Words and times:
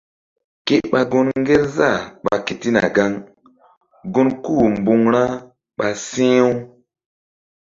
Ke 0.65 0.75
ɓa 0.91 0.99
gun 1.11 1.27
Ŋgerzah 1.41 1.99
ɓa 2.23 2.35
ketina 2.45 2.81
gaŋ 2.95 3.11
gun 4.13 4.29
kú-u 4.43 4.65
mbuŋ 4.79 5.01
ra 5.13 5.23
ɓah 5.77 5.93
si̧h-u. 6.05 6.49